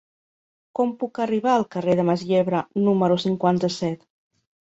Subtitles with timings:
[0.79, 4.05] Com puc arribar al carrer de Mas Yebra número cinquanta-set?